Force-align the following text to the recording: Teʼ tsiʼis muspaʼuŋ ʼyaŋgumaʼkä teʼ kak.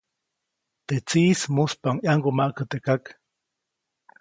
Teʼ 0.87 1.01
tsiʼis 1.07 1.41
muspaʼuŋ 1.55 1.95
ʼyaŋgumaʼkä 2.01 2.63
teʼ 2.69 2.81
kak. 2.85 3.03